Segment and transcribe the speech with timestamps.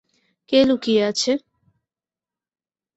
[0.49, 1.31] কে লুকিয়ে আছে?